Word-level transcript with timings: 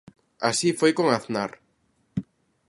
Así 0.49 0.69
foi 0.79 0.91
con 0.97 1.07
Aznar. 1.17 1.51